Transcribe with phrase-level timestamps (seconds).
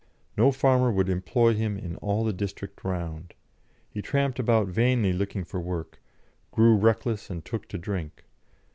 [0.35, 3.35] No farmer would employ him in all the district round.
[3.87, 6.01] He tramped about vainly looking for work,
[6.49, 8.25] grew reckless, and took to drink.